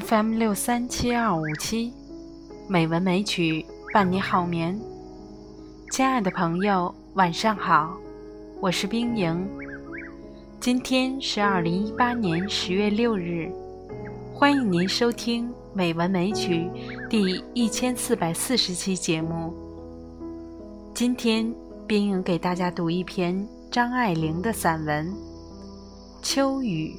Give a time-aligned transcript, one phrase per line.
[0.00, 1.90] FM 六三七二五七，
[2.68, 3.64] 美文美曲
[3.94, 4.78] 伴你好眠。
[5.90, 7.96] 亲爱的朋友，晚上好，
[8.60, 9.48] 我是冰莹。
[10.60, 13.50] 今天是二零一八年十月六日，
[14.34, 16.68] 欢迎您收听《美文美曲》
[17.08, 19.54] 第一千四百四十期节目。
[20.92, 21.50] 今天，
[21.86, 25.08] 冰莹给大家读一篇张爱玲的散文
[26.20, 26.94] 《秋雨》。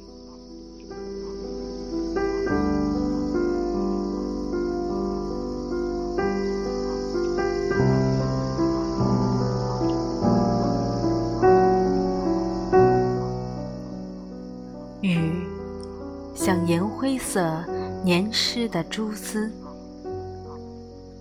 [16.48, 17.62] 像银灰色
[18.06, 19.52] 粘湿的蛛丝，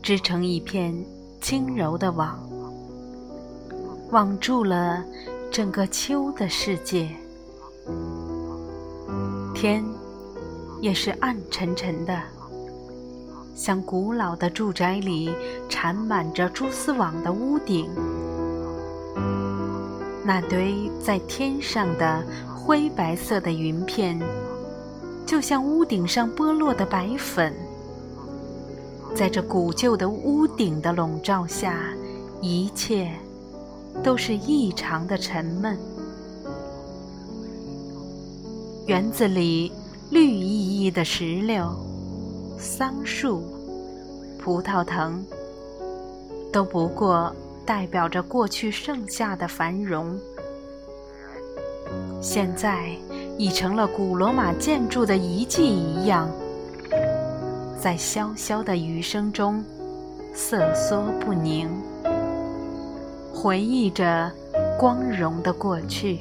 [0.02, 0.95] 织成一片
[1.42, 2.39] 轻柔的网，
[4.09, 5.03] 网住了
[5.52, 7.09] 整个秋的世界。
[9.53, 9.83] 天
[10.80, 12.17] 也是暗沉沉的，
[13.53, 15.30] 像古老的住宅里
[15.67, 17.89] 缠满着蛛丝网的屋顶。
[20.23, 22.23] 那堆在天上的。
[22.67, 24.20] 灰白色的云片，
[25.28, 27.53] 就像屋顶上剥落的白粉，
[29.14, 31.94] 在这古旧的屋顶的笼罩下，
[32.42, 33.11] 一切
[34.02, 35.78] 都是异常的沉闷。
[38.86, 39.70] 园子里
[40.09, 41.75] 绿意意的石榴、
[42.58, 43.44] 桑树、
[44.39, 45.22] 葡萄藤，
[46.54, 50.17] 都不过代表着过去盛夏的繁荣。
[52.21, 52.95] 现在
[53.37, 56.27] 已成了古罗马建筑的遗迹一样，
[57.80, 59.64] 在潇潇的雨声中
[60.33, 61.70] 瑟缩不宁，
[63.31, 64.31] 回忆着
[64.80, 66.20] 光荣的过去。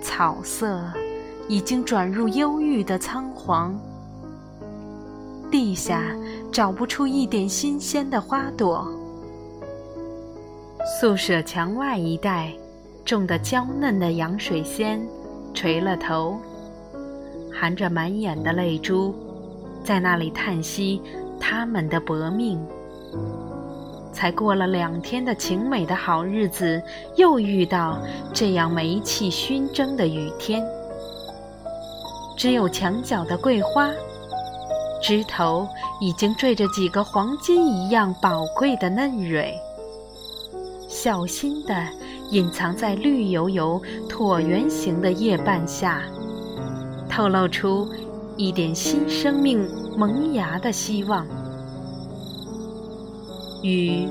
[0.00, 0.80] 草色
[1.48, 3.76] 已经转入忧郁的苍黄，
[5.50, 6.16] 地下
[6.52, 8.86] 找不出一点新鲜的花朵。
[11.00, 12.52] 宿舍墙外一带。
[13.04, 15.04] 种的娇嫩的洋水仙，
[15.52, 16.38] 垂了头，
[17.52, 19.14] 含着满眼的泪珠，
[19.84, 21.02] 在那里叹息
[21.40, 22.64] 他们的薄命。
[24.12, 26.80] 才过了两天的晴美的好日子，
[27.16, 27.98] 又遇到
[28.32, 30.64] 这样煤气熏蒸的雨天。
[32.36, 33.90] 只有墙角的桂花，
[35.02, 35.66] 枝头
[36.00, 39.54] 已经缀着几个黄金一样宝贵的嫩蕊，
[40.88, 41.74] 小心的。
[42.32, 46.02] 隐藏在绿油油、椭圆形的叶瓣下，
[47.06, 47.86] 透露出
[48.38, 51.26] 一点新生命萌芽的希望。
[53.62, 54.08] 雨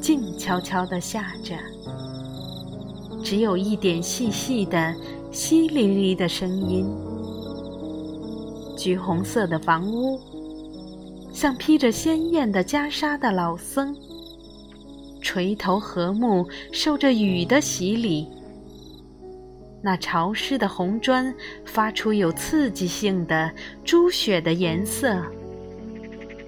[0.00, 1.56] 静悄悄地下着，
[3.24, 4.94] 只有一点细细的、
[5.32, 6.86] 淅沥沥的声音。
[8.76, 10.20] 橘红色的房屋，
[11.32, 13.96] 像披着鲜艳的袈裟的老僧。
[15.28, 18.26] 垂头和睦，受着雨的洗礼。
[19.82, 21.34] 那潮湿的红砖
[21.66, 23.52] 发出有刺激性的
[23.84, 25.20] 朱血的颜色，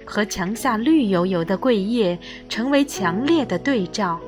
[0.03, 2.17] 和墙下绿油油的桂叶
[2.49, 4.19] 成为强烈的对照。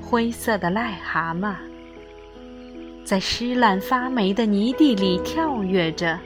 [0.00, 1.56] 灰色的癞蛤蟆
[3.04, 6.16] 在湿烂发霉的泥地里跳跃着，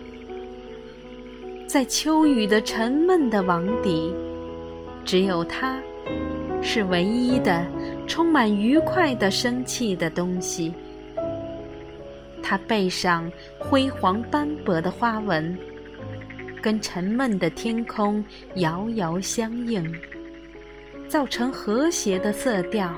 [1.66, 4.12] 在秋雨的沉闷的网底，
[5.06, 5.80] 只有它。
[6.62, 7.66] 是唯一的
[8.06, 10.72] 充满愉快的生气的东西。
[12.42, 15.56] 它背上辉煌斑驳的花纹，
[16.62, 18.24] 跟沉闷的天空
[18.56, 19.84] 遥遥相应，
[21.08, 22.92] 造成和谐的色调。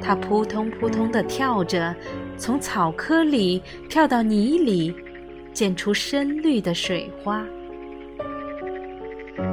[0.00, 1.94] 它扑通扑通地跳着，
[2.36, 4.94] 从草棵里跳到泥里，
[5.52, 7.44] 溅出深绿的水花。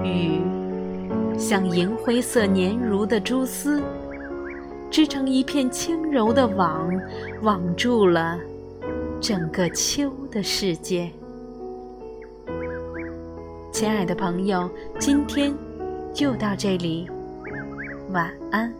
[0.04, 0.43] 雨。
[1.44, 3.84] 像银灰色粘如的蛛丝，
[4.90, 6.90] 织成一片轻柔的网，
[7.42, 8.40] 网住了
[9.19, 11.12] 整个秋的世界。
[13.74, 15.54] 亲爱的朋友，今天
[16.13, 17.10] 就到这里，
[18.12, 18.74] 晚安。